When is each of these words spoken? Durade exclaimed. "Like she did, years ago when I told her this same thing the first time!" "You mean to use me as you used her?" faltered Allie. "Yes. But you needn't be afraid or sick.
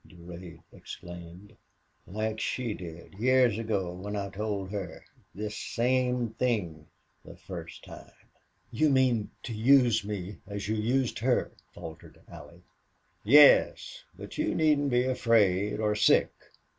Durade 0.07 0.63
exclaimed. 0.73 1.55
"Like 2.07 2.39
she 2.39 2.73
did, 2.73 3.13
years 3.19 3.59
ago 3.59 3.93
when 3.93 4.15
I 4.15 4.29
told 4.31 4.71
her 4.71 5.05
this 5.35 5.55
same 5.55 6.29
thing 6.31 6.87
the 7.23 7.35
first 7.37 7.83
time!" 7.83 8.09
"You 8.71 8.89
mean 8.89 9.29
to 9.43 9.53
use 9.53 10.03
me 10.03 10.37
as 10.47 10.67
you 10.67 10.73
used 10.73 11.19
her?" 11.19 11.51
faltered 11.75 12.19
Allie. 12.27 12.63
"Yes. 13.23 14.03
But 14.17 14.39
you 14.39 14.55
needn't 14.55 14.89
be 14.89 15.03
afraid 15.03 15.79
or 15.79 15.93
sick. 15.93 16.31